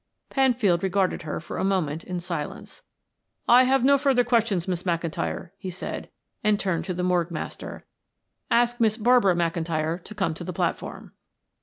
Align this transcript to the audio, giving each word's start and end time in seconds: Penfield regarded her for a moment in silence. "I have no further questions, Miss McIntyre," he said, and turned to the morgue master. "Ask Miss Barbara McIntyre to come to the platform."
Penfield 0.31 0.81
regarded 0.81 1.21
her 1.21 1.39
for 1.39 1.59
a 1.59 1.63
moment 1.63 2.03
in 2.03 2.19
silence. 2.19 2.81
"I 3.47 3.65
have 3.65 3.83
no 3.83 3.99
further 3.99 4.23
questions, 4.23 4.67
Miss 4.67 4.81
McIntyre," 4.81 5.51
he 5.59 5.69
said, 5.69 6.09
and 6.43 6.59
turned 6.59 6.85
to 6.85 6.95
the 6.95 7.03
morgue 7.03 7.29
master. 7.29 7.85
"Ask 8.49 8.79
Miss 8.79 8.97
Barbara 8.97 9.35
McIntyre 9.35 10.03
to 10.03 10.15
come 10.15 10.33
to 10.33 10.43
the 10.43 10.53
platform." 10.53 11.11